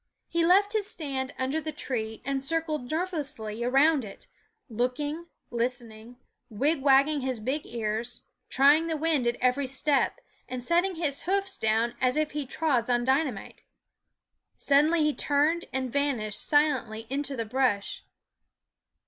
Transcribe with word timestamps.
He 0.27 0.43
left 0.43 0.73
his 0.73 0.89
stand 0.89 1.31
under 1.37 1.61
the 1.61 1.71
tree 1.71 2.23
and 2.25 2.43
circled 2.43 2.89
nervously 2.89 3.63
around 3.63 4.03
it, 4.03 4.25
looking, 4.67 5.27
listening, 5.51 6.17
wig 6.49 6.81
wagging 6.81 7.21
his 7.21 7.39
big 7.39 7.67
ears, 7.67 8.23
trying 8.49 8.87
the 8.87 8.97
wind 8.97 9.27
at 9.27 9.37
every 9.39 9.67
step, 9.67 10.19
and 10.49 10.63
setting 10.63 10.95
his 10.95 11.21
hoofs 11.25 11.55
down 11.55 11.93
as 12.01 12.17
if 12.17 12.31
he 12.31 12.47
trod 12.47 12.89
on 12.89 13.03
dynamite. 13.03 13.61
Suddenly 14.55 15.03
he 15.03 15.13
turned 15.13 15.65
and 15.71 15.93
vanished 15.93 16.41
silently 16.41 17.05
into 17.11 17.35
the 17.35 17.45
brush. 17.45 18.03